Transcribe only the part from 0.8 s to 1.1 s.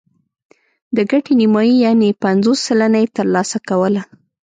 د